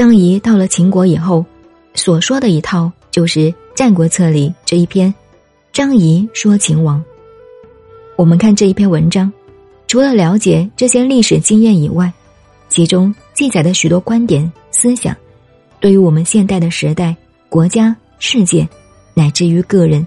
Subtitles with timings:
[0.00, 1.44] 张仪到了秦国以后，
[1.92, 3.40] 所说的一套就是
[3.74, 5.12] 《战国策》里这一篇
[5.74, 6.98] 《张仪说秦王》。
[8.16, 9.30] 我们看这一篇文章，
[9.86, 12.10] 除了了解这些历史经验以外，
[12.70, 15.14] 其中记载的许多观点思想，
[15.80, 17.14] 对于我们现代的时代、
[17.50, 18.66] 国家、世界，
[19.12, 20.06] 乃至于个人，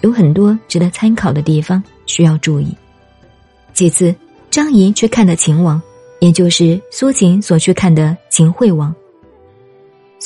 [0.00, 2.74] 有很多值得参考的地方需要注意。
[3.74, 4.14] 其次，
[4.50, 5.78] 张仪去看的秦王，
[6.20, 8.94] 也就是苏秦所去看的秦惠王。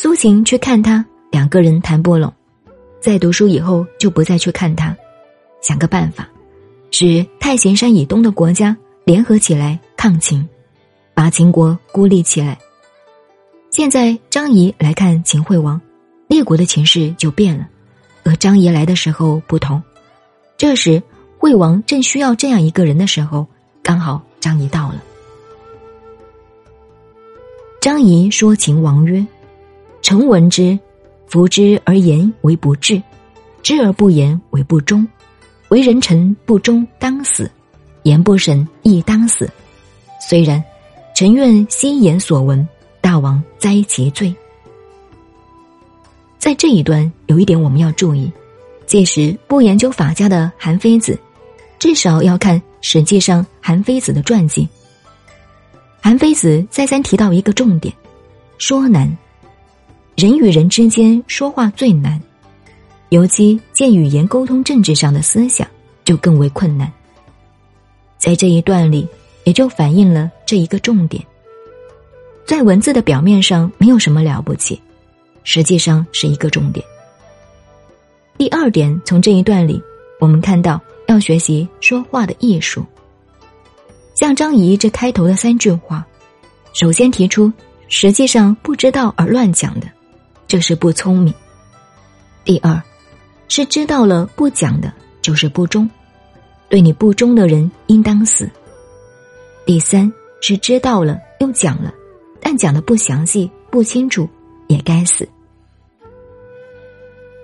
[0.00, 2.32] 苏秦去看他，两个人谈不拢，
[3.00, 4.96] 在读书以后就不再去看他，
[5.60, 6.28] 想个办法，
[6.92, 10.48] 使太行山以东的国家联合起来抗秦，
[11.14, 12.56] 把秦国孤立起来。
[13.72, 15.80] 现在张仪来看秦惠王，
[16.28, 17.66] 列国的情势就变了，
[18.24, 19.82] 和张仪来的时候不同。
[20.56, 21.02] 这时
[21.38, 23.44] 惠王正需要这样一个人的时候，
[23.82, 25.02] 刚好张仪到了。
[27.80, 29.26] 张仪说秦王曰。
[30.08, 30.78] 臣闻之，
[31.26, 33.02] 服之而言为不智，
[33.62, 35.06] 知而不言为不忠。
[35.68, 37.44] 为人臣不忠，当死；
[38.04, 39.46] 言不审，亦当死。
[40.18, 40.64] 虽然，
[41.14, 42.66] 臣愿心言所闻，
[43.02, 44.34] 大王哉其罪。
[46.38, 48.32] 在这一段有一点我们要注意：
[48.86, 51.20] 届时不研究法家的韩非子，
[51.78, 54.66] 至少要看实际上韩非子的传记。
[56.00, 57.92] 韩非子再三提到一个重点：
[58.56, 59.14] 说难。
[60.18, 62.20] 人与人之间说话最难，
[63.10, 65.64] 尤其借语言沟通政治上的思想
[66.04, 66.92] 就更为困难。
[68.18, 69.06] 在这一段里，
[69.44, 71.24] 也就反映了这一个重点。
[72.44, 74.82] 在文字的表面上没有什么了不起，
[75.44, 76.84] 实际上是一个重点。
[78.36, 79.80] 第二点，从这一段里，
[80.18, 82.84] 我们看到要学习说话的艺术。
[84.16, 86.04] 像张仪这开头的三句话，
[86.72, 87.52] 首先提出
[87.86, 89.86] 实际上不知道而乱讲的。
[90.48, 91.32] 这是不聪明。
[92.42, 92.82] 第二，
[93.48, 95.88] 是知道了不讲的，就是不忠，
[96.70, 98.50] 对你不忠的人应当死。
[99.66, 100.10] 第三
[100.40, 101.92] 是知道了又讲了，
[102.40, 104.26] 但讲的不详细不清楚，
[104.68, 105.28] 也该死。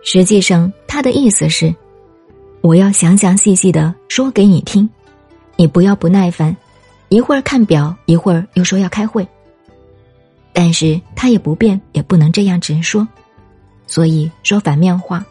[0.03, 1.75] 实际上，他的意思是，
[2.63, 4.89] 我要详详细细的说给你听，
[5.57, 6.57] 你不要不耐烦，
[7.11, 9.27] 一会儿看表，一会儿又说要开会。
[10.57, 13.07] 但是他也不变，也不能这样直说，
[13.89, 15.27] 所以说反面话，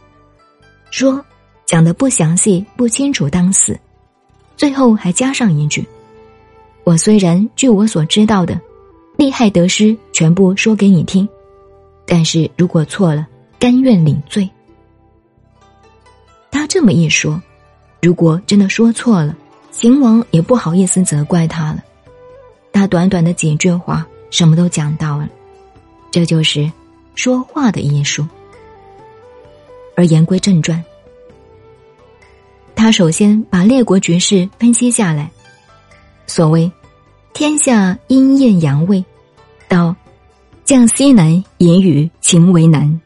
[0.91, 1.23] 说
[1.66, 3.79] 讲的不详细不清楚当死，
[4.57, 5.88] 最后还加上一句：
[6.83, 8.59] 我虽然据我所知道的，
[9.16, 11.28] 利害得失全部说给你听，
[12.06, 13.25] 但是如果错了，
[13.57, 14.47] 甘愿领罪。
[16.51, 17.41] 他这么一说，
[18.01, 19.33] 如果真的说错了，
[19.72, 21.81] 秦王也不好意思责怪他了。
[22.73, 24.06] 他短短的几句话。
[24.33, 25.29] 什么都讲到了，
[26.09, 26.69] 这就是
[27.13, 28.25] 说话的艺术。
[29.95, 30.83] 而言归正传，
[32.73, 35.29] 他首先把列国局势分析下来。
[36.25, 36.69] 所谓
[37.31, 39.05] “天下阴艳阳位”，
[39.69, 39.95] 到
[40.65, 43.00] “降西南言语秦为难”，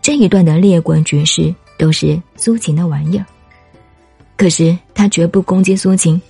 [0.00, 3.26] 这一段的列国局势都是苏秦的玩意儿。
[4.36, 6.22] 可是他绝不攻击苏秦，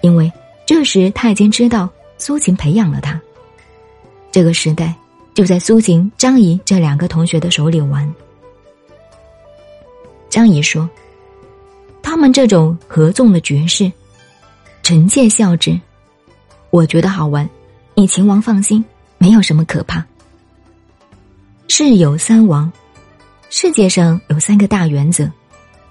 [0.00, 0.30] 因为
[0.66, 1.88] 这时他已经知道
[2.18, 3.20] 苏秦培养了他。
[4.34, 4.92] 这个时代
[5.32, 8.12] 就在苏秦、张仪这两个同学的手里玩。
[10.28, 10.90] 张仪说
[12.02, 13.92] ：“他们这种合纵的局势，
[14.82, 15.78] 臣妾笑之。
[16.70, 17.48] 我觉得好玩，
[17.94, 18.84] 你秦王放心，
[19.18, 20.04] 没有什么可怕。
[21.68, 22.72] 世有三王，
[23.50, 25.30] 世界上有三个大原则，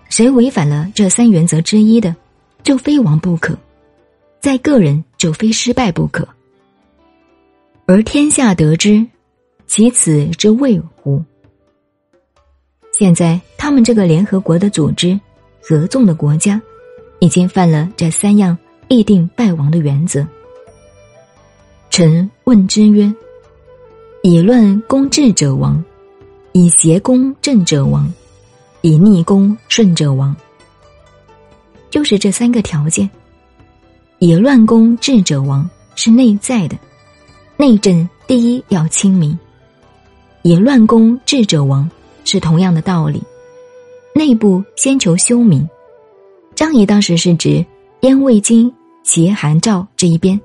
[0.10, 2.14] 谁违反了这三原则之一的，
[2.62, 3.54] 就非王不可；
[4.42, 6.28] 在个人就非失败不可。”
[7.85, 9.05] 而天下得之，
[9.67, 11.21] 其此之谓乎？
[12.97, 15.19] 现在他们这个联合国的组织，
[15.62, 16.62] 合纵的国家，
[17.19, 18.57] 已经犯了这三样
[18.88, 20.25] 必定败亡的原则。
[21.89, 23.13] 臣问之曰：
[24.21, 25.83] 以乱攻治者亡，
[26.53, 28.12] 以邪攻正者亡，
[28.79, 30.33] 以逆攻顺者亡。
[31.89, 33.09] 就是这三个条件。
[34.19, 36.77] 以乱攻治者亡，是内在的。
[37.55, 39.38] 内政第一要清明，
[40.41, 41.88] 以乱攻治者亡，
[42.25, 43.21] 是同样的道理。
[44.15, 45.67] 内部先求修明。
[46.55, 47.63] 张仪当时是指
[48.01, 48.73] 燕、魏、晋、
[49.03, 50.39] 齐、韩、赵这一边，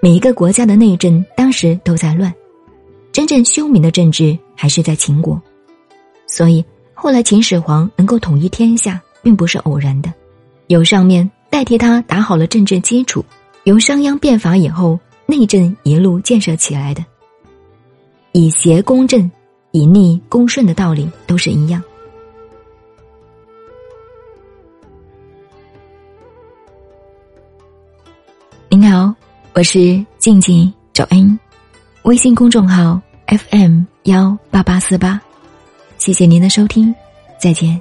[0.00, 2.32] 每一个国家的内政当时都在乱，
[3.10, 5.40] 真正修明的政治还是在秦国。
[6.28, 10.12] 所以后来秦始皇能够统一天下，并不是偶然的，
[10.68, 13.24] 有上面代替他打好了政治基础。
[13.64, 14.98] 由商鞅变法以后。
[15.30, 17.04] 内政一路建设起来的，
[18.32, 19.30] 以邪攻正，
[19.70, 21.80] 以逆攻顺的道理都是一样。
[28.68, 29.14] 您好，
[29.52, 31.38] 我是静静找恩，
[32.02, 35.20] 微信公众号 FM 幺八八四八，
[35.96, 36.92] 谢谢您的收听，
[37.40, 37.80] 再见。